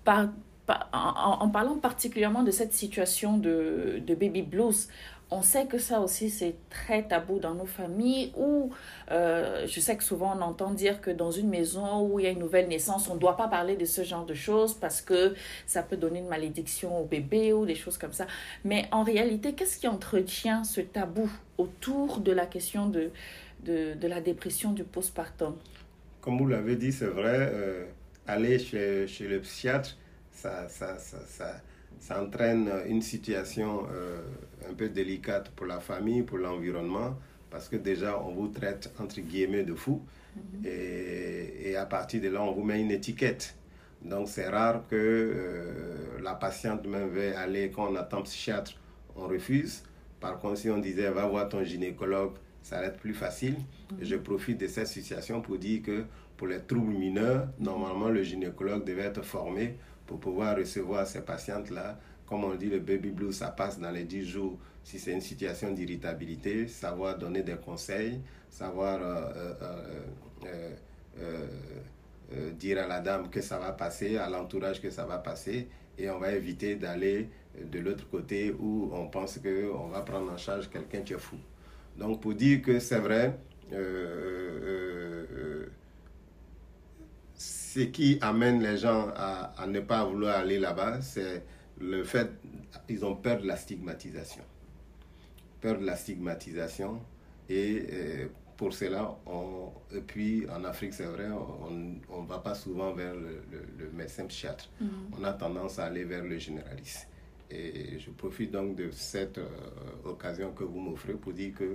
en, 0.08 1.50
parlant 1.50 1.78
particulièrement 1.78 2.44
de 2.44 2.52
cette 2.52 2.74
situation 2.74 3.38
de, 3.38 4.02
de, 4.06 4.16
baby 4.16 4.42
blues, 4.42 4.88
on 5.32 5.42
sait 5.42 5.66
que 5.66 5.78
ça 5.80 6.02
aussi 6.02 6.30
c'est 6.30 6.56
très 6.70 7.04
tabou 7.04 7.40
dans 7.40 7.56
nos 7.56 7.66
familles 7.66 8.32
où 8.38 8.72
euh, 9.12 9.66
je 9.68 9.80
sais 9.80 9.98
que 9.98 10.04
souvent 10.04 10.38
on 10.38 10.42
entend 10.42 10.72
dire 10.72 11.02
que 11.02 11.10
dans 11.10 11.32
une 11.32 11.50
maison 11.50 12.08
où 12.08 12.20
il 12.20 12.26
y 12.26 12.28
a 12.28 12.32
une 12.32 12.40
nouvelle 12.40 12.68
naissance, 12.68 13.10
on 13.10 13.16
ne 13.16 13.20
doit 13.20 13.36
pas 13.36 13.48
parler 13.48 13.76
de 13.76 13.86
ce 13.86 14.04
genre 14.04 14.26
de 14.26 14.36
choses 14.36 14.74
parce 14.76 15.02
que 15.02 15.34
ça 15.66 15.82
peut 15.82 15.98
donner 15.98 16.20
une 16.20 16.28
malédiction 16.28 17.00
au 17.00 17.06
bébé 17.06 17.54
ou 17.54 17.66
des 17.66 17.76
choses 17.76 17.98
comme 17.98 18.14
ça. 18.14 18.28
Mais 18.64 18.88
en 18.92 19.04
réalité, 19.04 19.54
qu'est-ce 19.54 19.80
qui 19.80 19.88
entretient 19.88 20.64
ce 20.64 20.82
tabou 20.82 21.30
autour 21.58 22.20
de 22.20 22.32
la 22.32 22.46
question 22.46 22.88
de, 22.88 23.10
de, 23.64 23.96
de 23.96 24.08
la 24.08 24.22
dépression 24.22 24.74
du 24.74 24.84
postpartum? 24.84 25.56
Comme 26.22 26.38
vous 26.38 26.48
l'avez 26.48 26.76
dit, 26.76 26.92
c'est 26.92 27.06
vrai. 27.06 27.52
Euh 27.54 27.86
aller 28.28 28.60
chez, 28.60 29.08
chez 29.08 29.28
le 29.28 29.40
psychiatre, 29.40 29.98
ça, 30.32 30.68
ça, 30.68 30.98
ça, 30.98 31.20
ça, 31.28 31.62
ça 32.00 32.22
entraîne 32.22 32.70
une 32.88 33.02
situation 33.02 33.88
euh, 33.92 34.22
un 34.70 34.74
peu 34.74 34.90
délicate 34.90 35.50
pour 35.52 35.66
la 35.66 35.80
famille, 35.80 36.24
pour 36.24 36.38
l'environnement, 36.38 37.16
parce 37.50 37.70
que 37.70 37.76
déjà, 37.78 38.20
on 38.20 38.32
vous 38.32 38.48
traite 38.48 38.92
entre 39.00 39.22
guillemets 39.22 39.64
de 39.64 39.74
fou, 39.74 40.02
mm-hmm. 40.38 40.68
et, 40.68 41.70
et, 41.70 41.76
à 41.76 41.86
partir 41.86 42.22
de 42.22 42.30
là, 42.30 42.42
on 42.44 42.52
vous 42.52 42.64
met 42.64 42.82
une 42.82 42.92
étiquette. 42.92 43.56
Donc, 44.04 44.28
c'est 44.30 44.48
rare 44.48 44.84
que 44.90 44.96
euh, 44.96 46.22
la 46.22 46.36
patiente 46.36 46.86
même 46.86 47.10
veuille 47.10 47.34
aller, 47.34 47.72
quand 47.74 47.92
on 47.92 47.96
attend 47.96 48.22
psychiatre, 48.22 48.74
on 49.16 49.28
refuse. 49.28 49.84
Par 50.20 50.38
contre, 50.40 50.58
si 50.58 50.70
on 50.70 50.78
disait, 50.78 51.10
va 51.10 51.26
voir 51.26 51.50
ton 51.50 51.64
gynécologue, 51.64 52.34
ça 52.62 52.80
va 52.82 52.88
être 52.88 52.98
plus 52.98 53.14
facile. 53.14 53.56
Mm-hmm. 53.56 53.96
Je 54.04 54.16
profite 54.16 54.60
de 54.60 54.68
cette 54.68 54.88
situation 54.88 55.42
pour 55.42 55.58
dire 55.58 55.82
que 55.82 56.04
pour 56.38 56.48
les 56.48 56.60
troubles 56.60 56.94
mineurs, 56.94 57.48
normalement, 57.60 58.10
le 58.10 58.24
gynécologue 58.24 58.84
devait 58.84 59.04
être 59.04 59.24
formé 59.24 59.78
pour 60.06 60.20
pouvoir 60.20 60.58
recevoir 60.58 61.08
ces 61.08 61.22
patientes-là. 61.22 61.98
Comme 62.28 62.44
on 62.44 62.56
dit, 62.56 62.70
le 62.70 62.80
baby 62.80 63.12
blues, 63.12 63.36
ça 63.36 63.50
passe 63.50 63.80
dans 63.80 63.92
les 63.92 64.04
10 64.04 64.26
jours. 64.26 64.58
Si 64.84 65.00
c'est 65.00 65.14
une 65.14 65.22
situation 65.22 65.72
d'irritabilité, 65.72 66.68
savoir 66.68 67.18
donner 67.18 67.42
des 67.42 67.56
conseils, 67.56 68.22
savoir 68.50 69.00
euh, 69.02 69.54
euh, 70.44 70.70
euh, 72.34 72.52
dire 72.52 72.84
à 72.84 72.88
la 72.88 73.00
dame 73.00 73.30
que 73.30 73.42
ça 73.42 73.58
va 73.58 73.72
passer, 73.72 74.18
à 74.18 74.30
l'entourage 74.30 74.82
que 74.82 74.90
ça 74.90 75.06
va 75.06 75.18
passer, 75.18 75.68
et 75.98 76.10
on 76.10 76.20
va 76.20 76.34
éviter 76.34 76.76
d'aller 76.76 77.30
de 77.72 77.80
l'autre 77.80 78.10
côté 78.10 78.54
où 78.60 78.90
on 78.92 79.08
pense 79.08 79.40
qu'on 79.40 79.88
va 79.88 80.02
prendre 80.02 80.32
en 80.32 80.38
charge 80.38 80.70
quelqu'un 80.70 81.02
qui 81.02 81.14
est 81.14 81.20
fou. 81.20 81.38
Donc 81.98 82.22
pour 82.22 82.34
dire 82.34 82.62
que 82.62 82.80
c'est 82.80 83.00
vrai, 83.00 83.38
ce 87.76 87.82
qui 87.82 88.18
amène 88.22 88.62
les 88.64 88.78
gens 88.78 89.10
à, 89.18 89.54
à 89.62 89.68
ne 89.68 89.82
pas 89.82 90.06
vouloir 90.06 90.38
aller 90.38 90.60
là-bas, 90.60 91.02
c'est 91.02 91.44
le 91.80 92.06
fait 92.06 92.30
qu'ils 92.88 93.04
ont 93.04 93.16
peur 93.18 93.42
de 93.42 93.48
la 93.48 93.58
stigmatisation. 93.58 94.44
Peur 95.60 95.78
de 95.80 95.86
la 95.86 95.98
stigmatisation. 95.98 97.02
Et 97.50 97.86
euh, 97.92 98.28
pour 98.56 98.72
cela, 98.74 99.18
on, 99.26 99.72
et 99.94 100.00
puis 100.00 100.48
en 100.50 100.64
Afrique, 100.64 100.94
c'est 100.94 101.04
vrai, 101.06 101.28
on 102.10 102.22
ne 102.22 102.28
va 102.28 102.40
pas 102.40 102.56
souvent 102.56 102.94
vers 102.94 103.14
le, 103.14 103.44
le, 103.52 103.60
le 103.78 103.92
médecin 103.92 104.26
psychiatre. 104.28 104.70
Mm 104.80 104.86
-hmm. 104.88 105.20
On 105.20 105.24
a 105.26 105.34
tendance 105.34 105.78
à 105.80 105.84
aller 105.90 106.06
vers 106.06 106.24
le 106.24 106.38
généraliste. 106.40 107.10
Et 107.52 108.00
je 108.00 108.10
profite 108.12 108.52
donc 108.52 108.76
de 108.78 108.90
cette 108.92 109.38
euh, 109.38 109.50
occasion 110.14 110.50
que 110.54 110.64
vous 110.64 110.80
m'offrez 110.80 111.14
pour 111.24 111.34
dire 111.34 111.54
que 111.60 111.70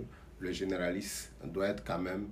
le 0.45 0.51
généraliste 0.53 1.33
doit 1.55 1.69
être 1.69 1.85
quand 1.85 2.03
même 2.11 2.25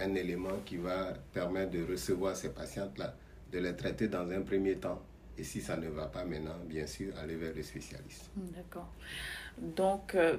un 0.00 0.14
élément 0.14 0.58
qui 0.64 0.76
va 0.76 1.14
permettre 1.32 1.72
de 1.72 1.84
recevoir 1.84 2.36
ces 2.36 2.50
patientes-là, 2.50 3.14
de 3.52 3.58
les 3.58 3.74
traiter 3.76 4.08
dans 4.08 4.28
un 4.30 4.42
premier 4.42 4.76
temps. 4.76 5.00
Et 5.36 5.44
si 5.44 5.60
ça 5.60 5.76
ne 5.76 5.88
va 5.88 6.06
pas 6.06 6.24
maintenant, 6.24 6.56
bien 6.66 6.86
sûr, 6.86 7.12
aller 7.18 7.34
vers 7.34 7.54
le 7.54 7.62
spécialiste. 7.62 8.30
D'accord. 8.36 8.88
Donc, 9.58 10.14
euh, 10.14 10.36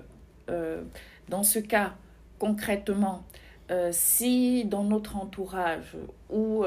euh, 0.50 0.84
dans 1.27 1.44
ce 1.44 1.60
cas, 1.60 1.96
concrètement, 2.39 3.25
euh, 3.72 3.89
si 3.91 4.65
dans 4.65 4.84
notre 4.84 5.17
entourage 5.17 5.98
ou 6.29 6.65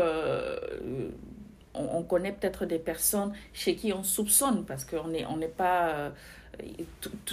on, 1.74 2.02
connaît 2.02 2.32
peut-être 2.32 2.66
des 2.66 2.78
personnes 2.78 3.32
chez 3.52 3.76
qui 3.76 3.92
on 3.92 4.02
soupçonne, 4.02 4.64
parce 4.64 4.84
qu'on 4.84 5.08
n'est 5.08 5.24
on 5.26 5.36
n'est 5.36 5.48
pas... 5.48 6.12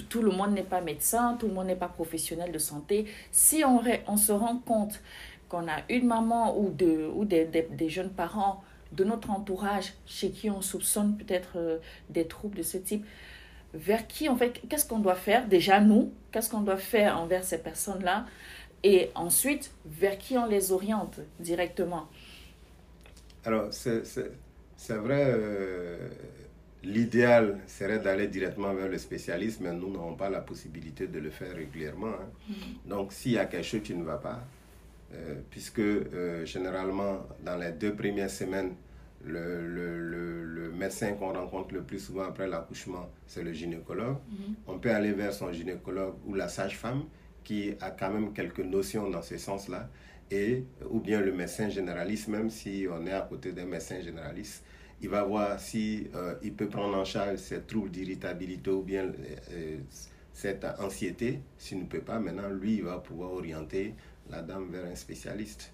tout, 0.09 0.21
le 0.21 0.31
monde 0.31 0.53
n'est 0.53 0.63
pas 0.63 0.81
médecin, 0.81 1.35
tout 1.39 1.47
le 1.47 1.53
monde 1.53 1.67
n'est 1.67 1.75
pas 1.75 1.87
professionnel 1.87 2.51
de 2.51 2.59
santé. 2.59 3.05
Si 3.31 3.63
on, 3.63 3.81
on 4.07 4.17
se 4.17 4.31
rend 4.31 4.57
compte 4.57 5.01
qu'on 5.49 5.67
a 5.67 5.81
une 5.89 6.07
maman 6.07 6.59
ou, 6.59 6.69
de, 6.69 7.09
ou 7.13 7.25
des, 7.25 7.45
des, 7.45 7.89
jeunes 7.89 8.09
parents 8.11 8.63
de 8.91 9.03
notre 9.03 9.31
entourage 9.31 9.93
chez 10.05 10.31
qui 10.31 10.49
on 10.49 10.61
soupçonne 10.61 11.17
peut-être 11.17 11.79
des 12.09 12.27
troubles 12.27 12.57
de 12.57 12.63
ce 12.63 12.77
type, 12.77 13.05
vers 13.75 14.07
qui, 14.07 14.29
en 14.29 14.37
fait, 14.37 14.61
qu'est-ce 14.69 14.87
qu'on 14.87 14.99
doit 14.99 15.15
faire? 15.15 15.47
Déjà 15.47 15.81
nous, 15.81 16.11
qu'est-ce 16.31 16.49
qu'on 16.49 16.61
doit 16.61 16.77
faire 16.77 17.19
envers 17.19 17.43
ces 17.43 17.57
personnes-là, 17.57 18.25
et 18.83 19.11
ensuite, 19.15 19.71
vers 19.85 20.17
qui 20.17 20.37
on 20.37 20.45
les 20.45 20.71
oriente 20.71 21.19
directement? 21.39 22.07
Alors, 23.43 23.67
c'est 23.71 24.01
vrai, 24.89 25.25
euh, 25.27 26.09
l'idéal 26.85 27.59
serait 27.67 27.99
d'aller 27.99 28.27
directement 28.27 28.73
vers 28.73 28.87
le 28.87 28.97
spécialiste, 28.97 29.59
mais 29.61 29.73
nous 29.73 29.91
n'avons 29.91 30.15
pas 30.15 30.29
la 30.29 30.41
possibilité 30.41 31.07
de 31.07 31.19
le 31.19 31.29
faire 31.31 31.55
régulièrement. 31.55 32.07
Hein. 32.07 32.29
Mm-hmm. 32.51 32.89
Donc, 32.89 33.11
s'il 33.11 33.33
y 33.33 33.37
a 33.37 33.45
quelque 33.45 33.65
chose 33.65 33.81
qui 33.83 33.95
ne 33.95 34.03
va 34.03 34.17
pas, 34.17 34.39
euh, 35.13 35.35
puisque 35.49 35.79
euh, 35.79 36.45
généralement, 36.45 37.25
dans 37.43 37.57
les 37.57 37.71
deux 37.71 37.93
premières 37.95 38.29
semaines, 38.29 38.75
le, 39.23 39.65
le, 39.67 40.43
le, 40.43 40.71
médecin 40.71 41.13
qu'on 41.13 41.33
rencontre 41.33 41.73
le 41.73 41.81
plus 41.81 41.99
souvent 41.99 42.25
après 42.25 42.47
l'accouchement, 42.47 43.09
c'est 43.25 43.41
le 43.43 43.53
gynécologue. 43.53 44.17
Mhm. 44.29 44.55
On 44.67 44.77
peut 44.77 44.91
aller 44.91 45.13
vers 45.13 45.33
son 45.33 45.51
gynécologue 45.51 46.15
ou 46.27 46.35
la 46.35 46.47
sage-femme 46.47 47.05
qui 47.43 47.73
a 47.81 47.89
quand 47.91 48.11
même 48.11 48.33
quelques 48.33 48.59
notions 48.59 49.09
dans 49.09 49.21
ce 49.21 49.37
sens-là. 49.37 49.89
Et, 50.29 50.63
ou 50.89 50.99
bien 50.99 51.21
le 51.21 51.31
médecin 51.31 51.69
généraliste, 51.69 52.27
même 52.27 52.49
si 52.49 52.87
on 52.91 53.05
est 53.07 53.11
à 53.13 53.21
côté 53.21 53.51
d'un 53.51 53.65
médecin 53.65 53.99
généraliste, 54.01 54.63
il 55.01 55.09
va 55.09 55.23
voir 55.23 55.59
si 55.59 56.07
euh, 56.15 56.35
il 56.41 56.53
peut 56.53 56.69
prendre 56.69 56.97
en 56.97 57.05
charge 57.05 57.37
ces 57.37 57.61
troubles 57.61 57.91
d'irritabilité 57.91 58.69
ou 58.69 58.81
bien 58.81 59.11
euh, 59.51 59.77
cette 60.33 60.65
anxiété. 60.79 61.41
S'il 61.57 61.79
ne 61.79 61.85
peut 61.85 62.01
pas, 62.01 62.19
maintenant, 62.19 62.49
lui, 62.49 62.75
il 62.75 62.83
va 62.83 62.97
pouvoir 62.99 63.33
orienter 63.33 63.95
la 64.29 64.41
dame 64.41 64.69
vers 64.71 64.85
un 64.85 64.95
spécialiste. 64.95 65.71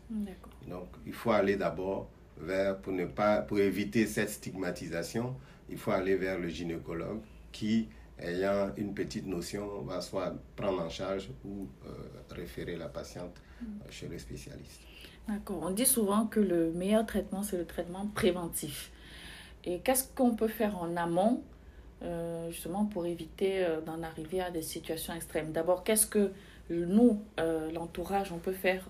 Donc, 0.67 0.87
il 1.05 1.13
faut 1.13 1.31
aller 1.31 1.55
d'abord 1.55 2.09
vers, 2.37 2.77
pour, 2.79 2.93
ne 2.93 3.05
pas, 3.05 3.41
pour 3.41 3.59
éviter 3.59 4.05
cette 4.05 4.29
stigmatisation, 4.29 5.35
il 5.69 5.77
faut 5.77 5.91
aller 5.91 6.15
vers 6.15 6.39
le 6.39 6.49
gynécologue 6.49 7.21
qui, 7.51 7.87
ayant 8.19 8.71
une 8.77 8.93
petite 8.93 9.25
notion, 9.25 9.81
va 9.81 10.01
soit 10.01 10.33
prendre 10.55 10.81
en 10.81 10.89
charge 10.89 11.29
ou 11.45 11.67
euh, 11.85 11.91
référer 12.31 12.75
la 12.75 12.87
patiente 12.87 13.41
euh, 13.61 13.65
chez 13.89 14.07
le 14.07 14.17
spécialiste. 14.17 14.81
D'accord. 15.27 15.59
On 15.61 15.71
dit 15.71 15.85
souvent 15.85 16.25
que 16.25 16.39
le 16.39 16.71
meilleur 16.73 17.05
traitement, 17.05 17.43
c'est 17.43 17.57
le 17.57 17.65
traitement 17.65 18.07
préventif. 18.07 18.91
Et 19.65 19.79
qu'est-ce 19.79 20.05
qu'on 20.15 20.35
peut 20.35 20.47
faire 20.47 20.77
en 20.77 20.95
amont, 20.97 21.41
euh, 22.03 22.49
justement, 22.49 22.85
pour 22.85 23.05
éviter 23.05 23.65
d'en 23.85 24.01
arriver 24.03 24.41
à 24.41 24.51
des 24.51 24.61
situations 24.61 25.13
extrêmes? 25.13 25.51
D'abord, 25.51 25.83
qu'est-ce 25.83 26.07
que 26.07 26.31
nous, 26.69 27.21
l'entourage, 27.73 28.31
on 28.31 28.37
peut 28.37 28.53
faire 28.53 28.87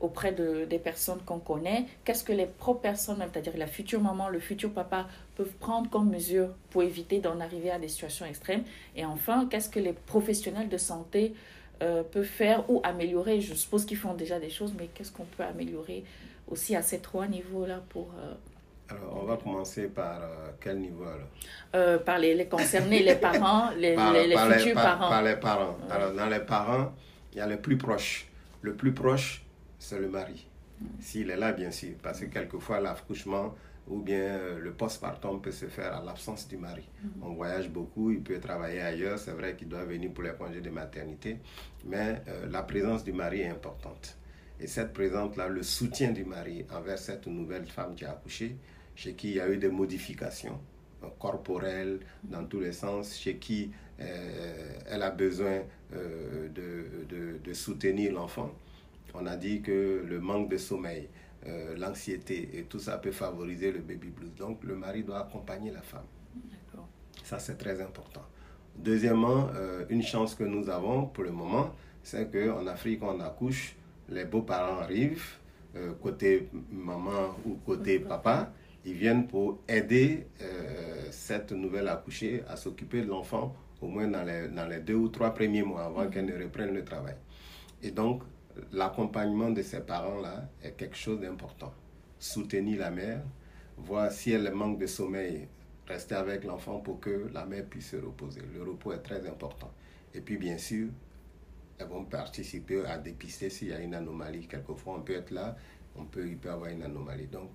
auprès 0.00 0.32
de, 0.32 0.64
des 0.64 0.78
personnes 0.78 1.20
qu'on 1.26 1.38
connaît, 1.38 1.86
qu'est-ce 2.04 2.22
que 2.22 2.32
les 2.32 2.46
propres 2.46 2.80
personnes, 2.80 3.18
c'est-à-dire 3.18 3.56
la 3.56 3.66
future 3.66 4.00
maman, 4.00 4.28
le 4.28 4.38
futur 4.38 4.72
papa, 4.72 5.08
peuvent 5.36 5.54
prendre 5.58 5.90
comme 5.90 6.10
mesure 6.10 6.50
pour 6.70 6.82
éviter 6.82 7.20
d'en 7.20 7.40
arriver 7.40 7.70
à 7.70 7.78
des 7.78 7.88
situations 7.88 8.26
extrêmes? 8.26 8.62
Et 8.96 9.04
enfin, 9.04 9.46
qu'est-ce 9.50 9.68
que 9.68 9.80
les 9.80 9.92
professionnels 9.92 10.68
de 10.68 10.76
santé 10.78 11.34
euh, 11.82 12.02
peuvent 12.02 12.24
faire 12.24 12.68
ou 12.70 12.80
améliorer? 12.84 13.40
Je 13.40 13.54
suppose 13.54 13.84
qu'ils 13.86 13.96
font 13.96 14.14
déjà 14.14 14.38
des 14.38 14.50
choses, 14.50 14.72
mais 14.78 14.88
qu'est-ce 14.94 15.12
qu'on 15.12 15.24
peut 15.24 15.42
améliorer 15.42 16.04
aussi 16.48 16.76
à 16.76 16.82
ces 16.82 17.00
trois 17.00 17.26
niveaux-là 17.26 17.82
pour... 17.88 18.08
Alors, 18.90 19.18
on 19.22 19.26
va 19.26 19.36
commencer 19.36 19.88
par 19.88 20.22
euh, 20.22 20.50
quel 20.60 20.78
niveau 20.78 21.04
alors? 21.04 21.28
Euh, 21.74 21.98
Par 21.98 22.18
les, 22.18 22.34
les, 22.34 22.48
concernés, 22.48 23.02
les 23.02 23.16
parents, 23.16 23.70
les, 23.76 23.94
les, 23.94 24.36
futurs 24.36 24.74
parents. 24.74 25.10
Par 25.10 25.22
les 25.22 25.36
parents. 25.36 25.76
Alors, 25.90 26.12
dans 26.12 26.26
les 26.26 26.40
parents, 26.40 26.92
il 27.32 27.38
y 27.38 27.40
a 27.40 27.46
les 27.46 27.58
plus 27.58 27.76
proches. 27.76 28.26
Le 28.62 28.74
plus 28.74 28.92
proche, 28.92 29.44
c'est 29.78 29.98
le 29.98 30.08
mari. 30.08 30.46
S'il 31.00 31.30
est 31.30 31.36
là, 31.36 31.52
bien 31.52 31.70
sûr, 31.70 31.94
parce 32.02 32.20
que 32.20 32.26
quelquefois 32.26 32.80
l'accouchement 32.80 33.54
ou 33.88 34.00
bien 34.00 34.18
euh, 34.20 34.58
le 34.58 34.72
postpartum 34.72 35.40
peut 35.40 35.50
se 35.50 35.66
faire 35.66 35.94
à 35.94 36.04
l'absence 36.04 36.46
du 36.46 36.56
mari. 36.56 36.82
Mm-hmm. 36.82 37.08
On 37.22 37.32
voyage 37.34 37.68
beaucoup, 37.70 38.10
il 38.10 38.22
peut 38.22 38.38
travailler 38.38 38.80
ailleurs, 38.80 39.18
c'est 39.18 39.32
vrai 39.32 39.56
qu'il 39.56 39.68
doit 39.68 39.84
venir 39.84 40.12
pour 40.12 40.24
les 40.24 40.32
congés 40.32 40.60
de 40.60 40.70
maternité, 40.70 41.38
mais 41.86 42.22
euh, 42.28 42.46
la 42.50 42.62
présence 42.62 43.02
du 43.02 43.12
mari 43.12 43.40
est 43.40 43.48
importante. 43.48 44.16
Et 44.60 44.66
cette 44.66 44.92
présence-là, 44.92 45.48
le 45.48 45.62
soutien 45.62 46.10
du 46.10 46.24
mari 46.24 46.66
envers 46.74 46.98
cette 46.98 47.26
nouvelle 47.26 47.66
femme 47.66 47.94
qui 47.94 48.04
a 48.04 48.10
accouché, 48.10 48.56
chez 48.98 49.12
qui 49.14 49.28
il 49.30 49.36
y 49.36 49.40
a 49.40 49.48
eu 49.48 49.58
des 49.58 49.70
modifications 49.70 50.58
corporelles 51.18 52.00
dans 52.24 52.44
tous 52.44 52.60
les 52.60 52.72
sens, 52.72 53.16
chez 53.16 53.36
qui 53.36 53.70
euh, 54.00 54.78
elle 54.90 55.02
a 55.02 55.10
besoin 55.10 55.62
de, 55.92 57.04
de, 57.08 57.38
de 57.42 57.52
soutenir 57.52 58.12
l'enfant 58.12 58.52
on 59.14 59.26
a 59.26 59.36
dit 59.36 59.60
que 59.62 60.04
le 60.06 60.20
manque 60.20 60.48
de 60.50 60.56
sommeil, 60.56 61.08
euh, 61.46 61.76
l'anxiété 61.76 62.50
et 62.54 62.62
tout 62.64 62.78
ça 62.78 62.98
peut 62.98 63.12
favoriser 63.12 63.72
le 63.72 63.80
baby 63.80 64.08
blues. 64.08 64.34
Donc 64.36 64.62
le 64.64 64.74
mari 64.76 65.02
doit 65.02 65.20
accompagner 65.20 65.70
la 65.70 65.82
femme. 65.82 66.06
Ça, 67.24 67.38
c'est 67.38 67.56
très 67.56 67.80
important. 67.82 68.22
Deuxièmement, 68.76 69.48
euh, 69.54 69.84
une 69.90 70.02
chance 70.02 70.34
que 70.34 70.44
nous 70.44 70.70
avons 70.70 71.06
pour 71.06 71.24
le 71.24 71.32
moment, 71.32 71.74
c'est 72.02 72.30
qu'en 72.30 72.66
Afrique, 72.66 73.02
on 73.02 73.20
accouche, 73.20 73.76
les 74.08 74.24
beaux-parents 74.24 74.78
arrivent, 74.78 75.36
euh, 75.76 75.92
côté 76.00 76.48
maman 76.70 77.36
ou 77.44 77.56
côté 77.66 77.98
papa, 77.98 78.52
ils 78.88 78.94
viennent 78.94 79.26
pour 79.26 79.60
aider 79.68 80.26
cette 81.10 81.52
nouvelle 81.52 81.88
accouchée 81.88 82.42
à 82.48 82.56
s'occuper 82.56 83.02
de 83.02 83.06
l'enfant 83.08 83.54
au 83.80 83.86
moins 83.86 84.08
dans 84.08 84.24
les, 84.24 84.48
dans 84.48 84.66
les 84.66 84.80
deux 84.80 84.94
ou 84.94 85.08
trois 85.08 85.32
premiers 85.32 85.62
mois 85.62 85.84
avant 85.84 86.04
mm-hmm. 86.04 86.10
qu'elle 86.10 86.26
ne 86.26 86.42
reprenne 86.42 86.74
le 86.74 86.84
travail. 86.84 87.14
Et 87.82 87.90
donc, 87.90 88.22
l'accompagnement 88.72 89.50
de 89.50 89.62
ces 89.62 89.80
parents-là 89.80 90.48
est 90.62 90.72
quelque 90.72 90.96
chose 90.96 91.20
d'important. 91.20 91.72
Soutenir 92.18 92.80
la 92.80 92.90
mère, 92.90 93.22
voir 93.76 94.10
si 94.10 94.32
elle 94.32 94.50
manque 94.52 94.78
de 94.78 94.86
sommeil, 94.86 95.46
rester 95.86 96.16
avec 96.16 96.44
l'enfant 96.44 96.80
pour 96.80 96.98
que 96.98 97.30
la 97.32 97.46
mère 97.46 97.66
puisse 97.66 97.90
se 97.90 97.96
reposer. 97.96 98.42
Le 98.52 98.62
repos 98.62 98.92
est 98.92 99.02
très 99.02 99.26
important. 99.28 99.70
Et 100.12 100.20
puis, 100.20 100.36
bien 100.36 100.58
sûr, 100.58 100.88
elles 101.78 101.86
vont 101.86 102.04
participer 102.04 102.84
à 102.84 102.98
dépister 102.98 103.50
s'il 103.50 103.68
y 103.68 103.72
a 103.72 103.80
une 103.80 103.94
anomalie. 103.94 104.48
Quelquefois, 104.48 104.96
on 104.98 105.02
peut 105.02 105.14
être 105.14 105.30
là, 105.30 105.56
on 105.94 106.04
peut, 106.04 106.26
il 106.26 106.36
peut 106.36 106.50
avoir 106.50 106.70
une 106.70 106.82
anomalie. 106.82 107.28
Donc, 107.28 107.50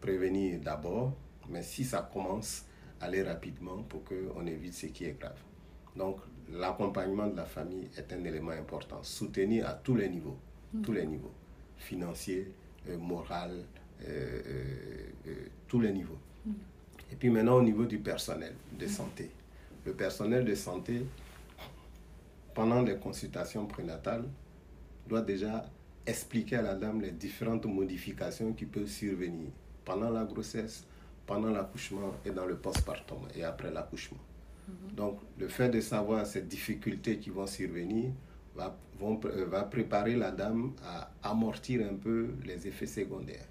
prévenir 0.00 0.60
d'abord, 0.60 1.12
mais 1.48 1.62
si 1.62 1.84
ça 1.84 2.08
commence, 2.12 2.64
aller 3.00 3.22
rapidement 3.22 3.82
pour 3.82 4.02
qu'on 4.04 4.46
évite 4.46 4.74
ce 4.74 4.86
qui 4.86 5.04
est 5.04 5.18
grave. 5.18 5.38
Donc, 5.96 6.18
l'accompagnement 6.52 7.26
de 7.26 7.36
la 7.36 7.44
famille 7.44 7.88
est 7.96 8.12
un 8.12 8.24
élément 8.24 8.52
important. 8.52 9.02
Soutenir 9.02 9.66
à 9.68 9.74
tous 9.74 9.94
les 9.96 10.08
niveaux, 10.08 10.36
mm. 10.72 10.82
tous 10.82 10.92
les 10.92 11.06
niveaux, 11.06 11.32
financier, 11.76 12.52
euh, 12.88 12.98
moral, 12.98 13.64
euh, 14.06 14.40
euh, 15.26 15.34
tous 15.66 15.80
les 15.80 15.92
niveaux. 15.92 16.18
Mm. 16.44 16.52
Et 17.12 17.16
puis 17.16 17.30
maintenant 17.30 17.56
au 17.56 17.62
niveau 17.62 17.84
du 17.84 17.98
personnel 17.98 18.54
de 18.78 18.86
santé. 18.86 19.30
Le 19.84 19.92
personnel 19.92 20.44
de 20.44 20.54
santé, 20.54 21.02
pendant 22.54 22.82
les 22.82 22.96
consultations 22.96 23.66
prénatales, 23.66 24.24
doit 25.08 25.22
déjà 25.22 25.64
expliquer 26.04 26.56
à 26.56 26.62
la 26.62 26.74
dame 26.74 27.00
les 27.00 27.12
différentes 27.12 27.66
modifications 27.66 28.52
qui 28.52 28.64
peuvent 28.66 28.88
survenir 28.88 29.48
pendant 29.86 30.10
la 30.10 30.24
grossesse, 30.24 30.84
pendant 31.24 31.48
l'accouchement 31.50 32.12
et 32.26 32.30
dans 32.30 32.44
le 32.44 32.56
postpartum 32.56 33.20
et 33.34 33.42
après 33.44 33.70
l'accouchement. 33.70 34.18
Donc, 34.96 35.20
le 35.38 35.48
fait 35.48 35.68
de 35.68 35.80
savoir 35.80 36.26
ces 36.26 36.42
difficultés 36.42 37.18
qui 37.18 37.30
vont 37.30 37.46
survenir 37.46 38.10
va, 38.56 38.76
vont, 38.98 39.20
euh, 39.24 39.46
va 39.46 39.62
préparer 39.62 40.16
la 40.16 40.32
dame 40.32 40.72
à 40.84 41.10
amortir 41.22 41.86
un 41.88 41.94
peu 41.94 42.30
les 42.44 42.66
effets 42.66 42.86
secondaires. 42.86 43.46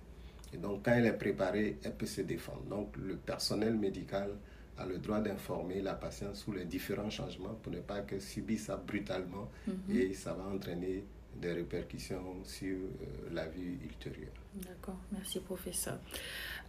Et 0.54 0.58
donc, 0.58 0.84
quand 0.84 0.92
elle 0.92 1.06
est 1.06 1.14
préparée, 1.18 1.78
elle 1.84 1.94
peut 1.96 2.06
se 2.06 2.22
défendre. 2.22 2.64
Donc, 2.70 2.96
le 2.98 3.16
personnel 3.16 3.76
médical 3.76 4.32
a 4.78 4.86
le 4.86 4.98
droit 4.98 5.20
d'informer 5.22 5.82
la 5.82 5.94
patiente 5.94 6.36
sur 6.36 6.54
les 6.54 6.66
différents 6.66 7.10
changements 7.10 7.58
pour 7.64 7.72
ne 7.72 7.80
pas 7.80 8.02
qu'elle 8.02 8.22
subisse 8.22 8.66
ça 8.66 8.76
brutalement 8.76 9.50
mhm. 9.68 9.74
et 9.96 10.14
ça 10.14 10.34
va 10.34 10.44
entraîner 10.54 11.06
des 11.42 11.52
répercussions 11.54 12.38
sur 12.44 12.76
euh, 12.76 13.30
la 13.34 13.46
vie 13.48 13.78
ultérieure. 13.84 14.32
D'accord, 14.56 14.98
merci 15.12 15.40
professeur. 15.40 15.98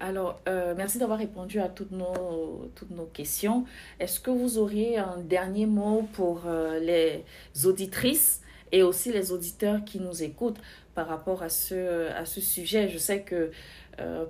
Alors, 0.01 0.41
euh, 0.49 0.75
merci 0.77 0.99
d'avoir 0.99 1.19
répondu 1.19 1.61
à 1.61 1.69
toutes 1.69 1.93
nos, 1.93 2.71
toutes 2.75 2.91
nos 2.91 3.07
questions. 3.07 3.65
Est-ce 4.01 4.21
que 4.21 4.31
vous 4.31 4.59
auriez 4.59 4.99
un 4.99 5.19
dernier 5.19 5.67
mot 5.67 6.09
pour 6.13 6.43
euh, 6.47 6.79
les 6.81 7.25
auditrices 7.65 8.43
et 8.73 8.83
aussi 8.83 9.13
les 9.13 9.33
auditeurs 9.33 9.85
qui 9.85 10.01
nous 10.01 10.23
écoutent 10.23 10.61
par 10.95 11.07
rapport 11.07 11.43
à 11.43 11.49
ce, 11.49 12.11
à 12.11 12.25
ce 12.25 12.41
sujet? 12.41 12.89
Je 12.89 12.99
sais 12.99 13.23
que 13.23 13.51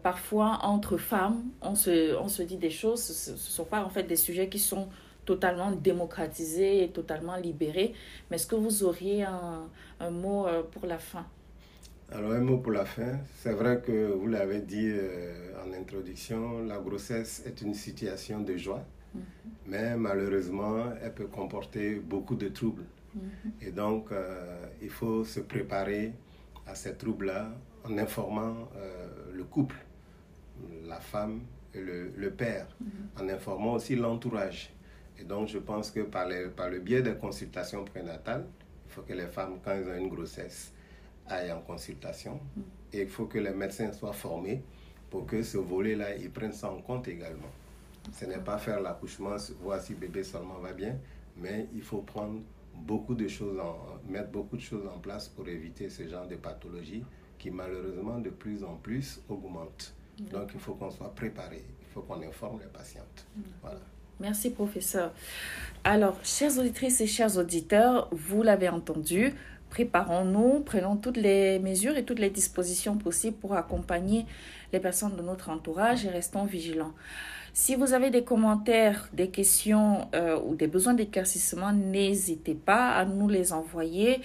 parfois, 0.02 0.60
entre 0.62 0.96
femmes, 0.96 1.42
on 1.60 1.74
se, 1.74 2.14
on 2.16 2.28
se 2.28 2.42
dit 2.42 2.56
des 2.56 2.70
choses, 2.70 3.02
ce 3.02 3.32
ne 3.32 3.36
sont 3.36 3.64
pas 3.64 3.82
en 3.82 3.88
fait 3.88 4.04
des 4.04 4.14
sujets 4.14 4.48
qui 4.48 4.60
sont 4.60 4.88
totalement 5.26 5.70
démocratisé 5.72 6.84
et 6.84 6.88
totalement 6.88 7.36
libéré. 7.36 7.92
Mais 8.30 8.36
est-ce 8.36 8.46
que 8.46 8.54
vous 8.56 8.84
auriez 8.84 9.24
un, 9.24 9.68
un 10.00 10.10
mot 10.10 10.46
euh, 10.46 10.62
pour 10.62 10.86
la 10.86 10.98
fin? 10.98 11.26
Alors 12.10 12.32
un 12.32 12.40
mot 12.40 12.58
pour 12.58 12.72
la 12.72 12.84
fin. 12.84 13.18
C'est 13.40 13.52
vrai 13.52 13.82
que 13.84 14.12
vous 14.12 14.28
l'avez 14.28 14.60
dit 14.60 14.90
en 15.64 15.72
introduction, 15.72 16.60
la 16.64 16.78
grossesse 16.78 17.42
est 17.44 17.60
une 17.62 17.74
situation 17.74 18.40
de 18.40 18.56
joie, 18.56 18.84
mhm. 19.14 19.22
mais 19.66 19.96
malheureusement, 19.96 20.84
elle 21.02 21.12
peut 21.12 21.26
comporter 21.26 21.96
beaucoup 21.96 22.36
de 22.36 22.48
troubles. 22.48 22.84
Mhm. 23.14 23.22
Et 23.60 23.72
donc, 23.72 24.10
il 24.80 24.90
faut 24.90 25.24
se 25.24 25.40
préparer 25.40 26.12
à 26.64 26.76
ces 26.76 26.94
troubles-là 26.94 27.50
en 27.84 27.98
informant 27.98 28.68
le 29.34 29.44
couple, 29.44 29.76
la 30.86 31.00
femme 31.00 31.40
et 31.74 31.80
le, 31.80 32.30
père, 32.30 32.66
mhm. 32.80 32.88
en 33.20 33.28
informant 33.28 33.72
aussi 33.74 33.96
l'entourage. 33.96 34.72
Et 35.18 35.24
donc, 35.24 35.48
je 35.48 35.58
pense 35.58 35.90
que 35.90 36.00
par, 36.00 36.28
par 36.56 36.70
le 36.70 36.80
biais 36.80 37.02
des 37.02 37.14
consultations 37.14 37.84
prénatales, 37.84 38.46
il 38.86 38.92
faut 38.92 39.02
que 39.02 39.12
les 39.12 39.26
femmes, 39.26 39.58
quand 39.64 39.72
elles 39.72 39.88
ont 39.88 39.96
une 39.96 40.08
grossesse, 40.08 40.72
aillent 41.28 41.52
en 41.52 41.60
consultation. 41.60 42.40
Et 42.92 43.02
il 43.02 43.08
faut 43.08 43.26
que 43.26 43.38
les 43.38 43.52
médecins 43.52 43.92
soient 43.92 44.12
formés 44.12 44.62
pour 45.10 45.26
que 45.26 45.42
ce 45.42 45.58
volet-là, 45.58 46.16
ils 46.16 46.30
prennent 46.30 46.52
ça 46.52 46.70
en 46.70 46.80
compte 46.80 47.08
également. 47.08 47.50
Ce 48.12 48.24
n'est 48.24 48.38
pas 48.38 48.58
faire 48.58 48.80
l'accouchement, 48.80 49.36
voir 49.60 49.80
si 49.80 49.94
bébé 49.94 50.22
seulement 50.22 50.58
va 50.58 50.72
bien, 50.72 50.96
mais 51.36 51.68
il 51.74 51.82
faut 51.82 52.02
prendre 52.02 52.40
beaucoup 52.74 53.14
de 53.14 53.26
choses, 53.26 53.58
en, 53.58 53.98
mettre 54.08 54.30
beaucoup 54.30 54.56
de 54.56 54.62
choses 54.62 54.86
en 54.86 54.98
place 54.98 55.28
pour 55.28 55.48
éviter 55.48 55.88
ce 55.88 56.06
genre 56.06 56.26
de 56.26 56.36
pathologie 56.36 57.04
qui 57.38 57.50
malheureusement 57.50 58.18
de 58.18 58.30
plus 58.30 58.62
en 58.64 58.76
plus 58.76 59.20
augmente. 59.28 59.94
Donc 60.18 60.50
il 60.54 60.60
faut 60.60 60.74
qu'on 60.74 60.90
soit 60.90 61.14
préparé, 61.14 61.62
il 61.80 61.86
faut 61.92 62.02
qu'on 62.02 62.22
informe 62.22 62.60
les 62.60 62.66
patientes. 62.66 63.26
Voilà. 63.60 63.80
Merci, 64.20 64.50
professeur. 64.50 65.12
Alors, 65.84 66.16
chères 66.24 66.58
auditrices 66.58 67.00
et 67.00 67.06
chers 67.06 67.36
auditeurs, 67.36 68.08
vous 68.10 68.42
l'avez 68.42 68.68
entendu, 68.68 69.34
préparons-nous, 69.70 70.60
prenons 70.60 70.96
toutes 70.96 71.18
les 71.18 71.58
mesures 71.58 71.96
et 71.96 72.04
toutes 72.04 72.18
les 72.18 72.30
dispositions 72.30 72.96
possibles 72.96 73.36
pour 73.36 73.54
accompagner 73.54 74.24
les 74.72 74.80
personnes 74.80 75.16
de 75.16 75.22
notre 75.22 75.50
entourage 75.50 76.06
et 76.06 76.08
restons 76.08 76.44
vigilants. 76.44 76.92
Si 77.52 77.74
vous 77.74 77.92
avez 77.92 78.10
des 78.10 78.24
commentaires, 78.24 79.08
des 79.12 79.28
questions 79.28 80.08
euh, 80.14 80.38
ou 80.40 80.54
des 80.54 80.66
besoins 80.66 80.94
d'éclaircissement, 80.94 81.72
n'hésitez 81.72 82.54
pas 82.54 82.90
à 82.90 83.04
nous 83.04 83.28
les 83.28 83.52
envoyer. 83.52 84.20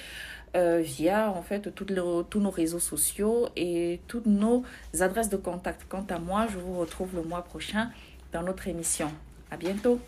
Euh, 0.54 0.82
via 0.84 1.32
en 1.32 1.42
fait 1.42 1.74
tous 1.74 1.86
nos 1.86 2.50
réseaux 2.50 2.80
sociaux 2.80 3.48
et 3.56 4.02
toutes 4.10 4.26
nos 4.26 4.64
adresses 5.00 5.30
de 5.30 5.38
contact. 5.38 5.86
Quant 5.88 6.06
à 6.10 6.20
moi, 6.20 6.46
je 6.52 6.58
vous 6.58 6.78
retrouve 6.78 7.16
le 7.16 7.24
mois 7.24 7.42
prochain 7.42 7.90
dans 8.34 8.44
notre 8.44 8.68
émission. 8.68 9.10
À 9.52 9.58
bientôt. 9.58 10.00